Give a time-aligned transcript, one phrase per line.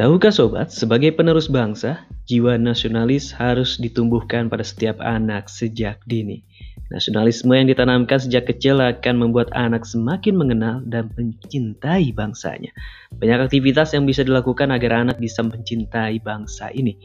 [0.00, 6.40] Tahukah sobat, sebagai penerus bangsa, jiwa nasionalis harus ditumbuhkan pada setiap anak sejak dini.
[6.88, 12.72] Nasionalisme yang ditanamkan sejak kecil akan membuat anak semakin mengenal dan mencintai bangsanya.
[13.12, 16.96] Banyak aktivitas yang bisa dilakukan agar anak bisa mencintai bangsa ini.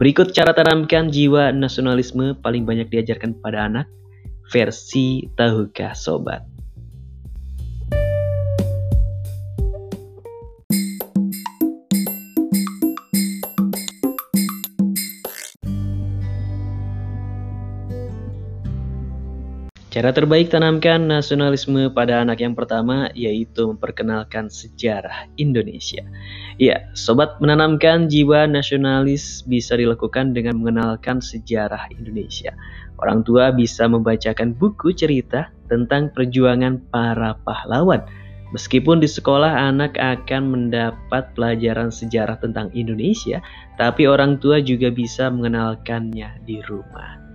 [0.00, 3.92] Berikut cara tanamkan jiwa nasionalisme paling banyak diajarkan pada anak,
[4.48, 6.57] versi Tahukah Sobat.
[19.88, 26.04] Cara terbaik tanamkan nasionalisme pada anak yang pertama yaitu memperkenalkan sejarah Indonesia.
[26.60, 32.52] Ya, sobat menanamkan jiwa nasionalis bisa dilakukan dengan mengenalkan sejarah Indonesia.
[33.00, 38.04] Orang tua bisa membacakan buku cerita tentang perjuangan para pahlawan.
[38.52, 43.40] Meskipun di sekolah anak akan mendapat pelajaran sejarah tentang Indonesia,
[43.80, 47.27] tapi orang tua juga bisa mengenalkannya di rumah.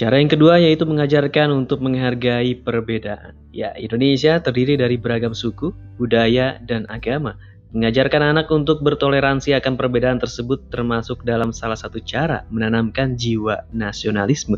[0.00, 3.36] Cara yang kedua yaitu mengajarkan untuk menghargai perbedaan.
[3.52, 7.36] Ya, Indonesia terdiri dari beragam suku, budaya, dan agama.
[7.76, 14.56] Mengajarkan anak untuk bertoleransi akan perbedaan tersebut termasuk dalam salah satu cara menanamkan jiwa nasionalisme.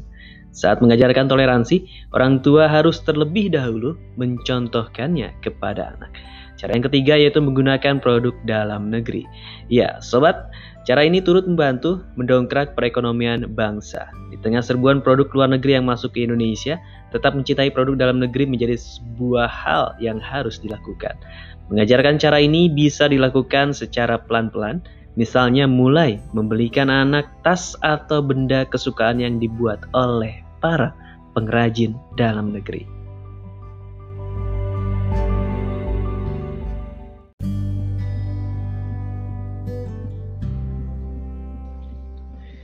[0.55, 6.15] Saat mengajarkan toleransi, orang tua harus terlebih dahulu mencontohkannya kepada anak.
[6.63, 9.27] Cara yang ketiga yaitu menggunakan produk dalam negeri.
[9.67, 10.47] Ya, sobat,
[10.83, 14.11] Cara ini turut membantu mendongkrak perekonomian bangsa.
[14.35, 16.75] Di tengah serbuan produk luar negeri yang masuk ke Indonesia,
[17.15, 21.15] tetap mencintai produk dalam negeri menjadi sebuah hal yang harus dilakukan.
[21.71, 24.83] Mengajarkan cara ini bisa dilakukan secara pelan-pelan,
[25.15, 30.91] misalnya mulai membelikan anak tas atau benda kesukaan yang dibuat oleh para
[31.39, 33.02] pengrajin dalam negeri.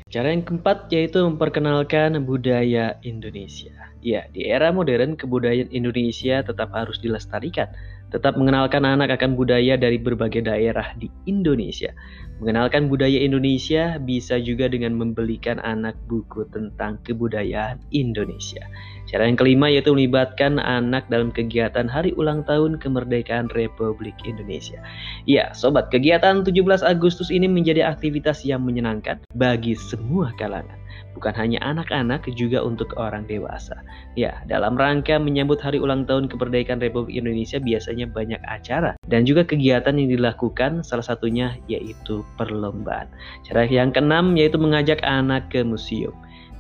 [0.08, 3.92] Cara yang keempat yaitu memperkenalkan budaya Indonesia.
[3.98, 7.66] Ya, di era modern kebudayaan Indonesia tetap harus dilestarikan.
[8.09, 11.92] Tetap mengenalkan anak akan budaya dari berbagai daerah di Indonesia.
[12.38, 18.62] Mengenalkan budaya Indonesia bisa juga dengan membelikan anak buku tentang kebudayaan Indonesia.
[19.10, 24.78] Cara yang kelima yaitu melibatkan anak dalam kegiatan hari ulang tahun kemerdekaan Republik Indonesia.
[25.26, 30.78] Ya, sobat, kegiatan 17 Agustus ini menjadi aktivitas yang menyenangkan bagi semua kalangan.
[31.12, 33.82] Bukan hanya anak-anak, juga untuk orang dewasa.
[34.15, 39.43] Ya, dalam rangka menyambut hari ulang tahun kemerdekaan Republik Indonesia biasanya banyak acara dan juga
[39.43, 43.10] kegiatan yang dilakukan salah satunya yaitu perlombaan.
[43.43, 46.15] Cara yang keenam yaitu mengajak anak ke museum.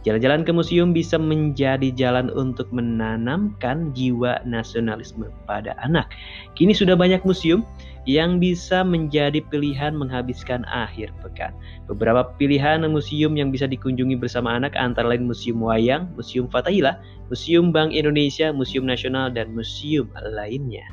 [0.06, 6.14] Jalan-jalan ke museum bisa menjadi jalan untuk menanamkan jiwa nasionalisme pada anak.
[6.54, 7.66] Kini sudah banyak museum
[8.08, 11.52] yang bisa menjadi pilihan menghabiskan akhir pekan.
[11.90, 16.96] Beberapa pilihan museum yang bisa dikunjungi bersama anak antara lain Museum Wayang, Museum Fatahila,
[17.28, 20.88] Museum Bank Indonesia, Museum Nasional, dan museum lainnya.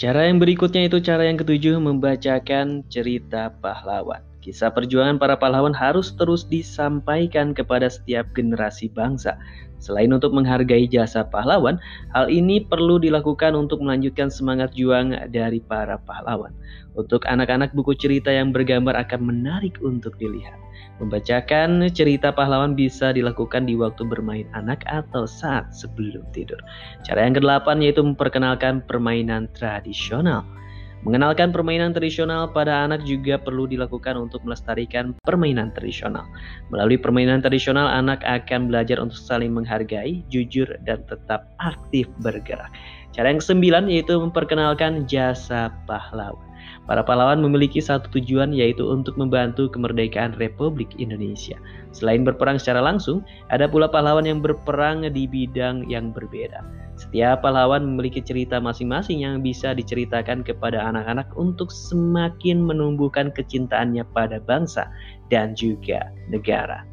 [0.00, 4.29] Cara yang berikutnya itu cara yang ketujuh membacakan cerita pahlawan.
[4.40, 9.36] Kisah perjuangan para pahlawan harus terus disampaikan kepada setiap generasi bangsa.
[9.80, 11.80] Selain untuk menghargai jasa pahlawan,
[12.12, 16.52] hal ini perlu dilakukan untuk melanjutkan semangat juang dari para pahlawan.
[16.96, 20.56] Untuk anak-anak, buku cerita yang bergambar akan menarik untuk dilihat.
[21.00, 26.60] Membacakan cerita pahlawan bisa dilakukan di waktu bermain anak atau saat sebelum tidur.
[27.08, 30.44] Cara yang kedelapan yaitu memperkenalkan permainan tradisional.
[31.00, 36.28] Mengenalkan permainan tradisional pada anak juga perlu dilakukan untuk melestarikan permainan tradisional.
[36.68, 42.68] Melalui permainan tradisional, anak akan belajar untuk saling menghargai, jujur, dan tetap aktif bergerak.
[43.16, 46.44] Cara yang kesembilan yaitu memperkenalkan jasa pahlawan.
[46.84, 51.56] Para pahlawan memiliki satu tujuan yaitu untuk membantu kemerdekaan Republik Indonesia.
[51.96, 56.60] Selain berperang secara langsung, ada pula pahlawan yang berperang di bidang yang berbeda.
[57.00, 64.36] Setiap pahlawan memiliki cerita masing-masing yang bisa diceritakan kepada anak-anak untuk semakin menumbuhkan kecintaannya pada
[64.44, 64.84] bangsa
[65.32, 66.84] dan juga negara.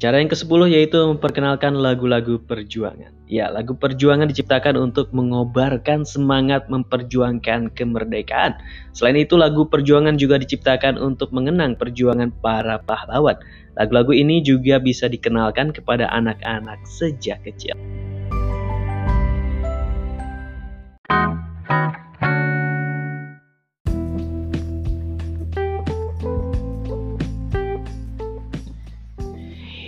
[0.00, 3.12] Cara yang ke-10 yaitu memperkenalkan lagu-lagu perjuangan.
[3.28, 8.56] Ya, lagu perjuangan diciptakan untuk mengobarkan semangat memperjuangkan kemerdekaan.
[8.96, 13.36] Selain itu, lagu perjuangan juga diciptakan untuk mengenang perjuangan para pahlawan.
[13.76, 17.76] Lagu-lagu ini juga bisa dikenalkan kepada anak-anak sejak kecil.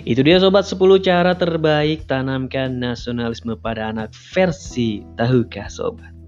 [0.02, 6.21] Itu dia sobat 10 cara terbaik tanamkan nasionalisme pada anak versi Tahukah Sobat.